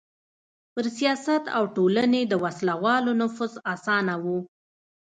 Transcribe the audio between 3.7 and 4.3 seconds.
اسانه و.